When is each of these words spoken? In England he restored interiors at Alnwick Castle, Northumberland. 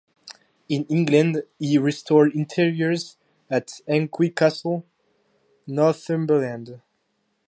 In 0.67 0.85
England 0.85 1.43
he 1.59 1.77
restored 1.77 2.33
interiors 2.33 3.17
at 3.51 3.81
Alnwick 3.87 4.35
Castle, 4.35 4.83
Northumberland. 5.67 6.81